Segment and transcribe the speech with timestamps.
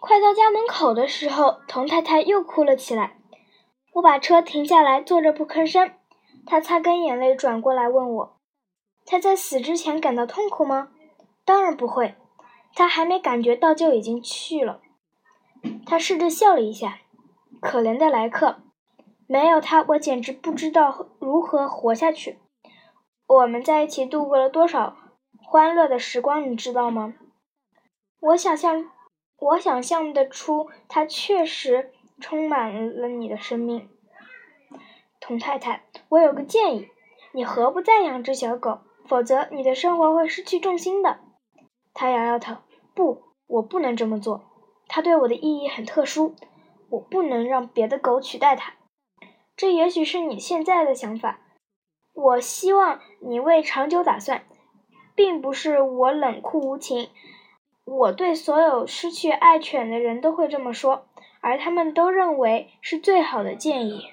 [0.00, 3.18] 快到家门口的时候，童太太又哭了起来。
[3.94, 5.92] 我把车停下来，坐着不吭声。
[6.44, 8.36] 她擦干眼泪，转过来问我
[9.06, 10.90] ：“她在死之前感到痛苦吗
[11.44, 12.14] ？”“当然不会，
[12.74, 14.80] 她还没感觉到就已经去了。”
[15.86, 16.98] 她试着笑了一下。
[17.60, 18.58] 可怜的莱克，
[19.26, 22.38] 没有他，我简直不知道如何活下去。
[23.26, 24.94] 我们在一起度过了多少
[25.42, 27.14] 欢乐的时光，你知道吗？
[28.20, 28.90] 我想象，
[29.38, 33.88] 我想象得出，它确实充满了你的生命。
[35.20, 36.88] 童太太，我有个建议，
[37.32, 38.80] 你何不再养只小狗？
[39.06, 41.20] 否则你的生活会失去重心的。
[41.94, 42.56] 他摇摇头，
[42.94, 44.50] 不，我不能这么做。
[44.88, 46.34] 它对我的意义很特殊。
[46.88, 48.74] 我不能让别的狗取代它，
[49.56, 51.40] 这也许是你现在的想法。
[52.12, 54.44] 我希望你为长久打算，
[55.16, 57.10] 并不是我冷酷无情。
[57.86, 61.06] 我对所有失去爱犬的人都会这么说，
[61.40, 64.08] 而他们都认为是最好的建议。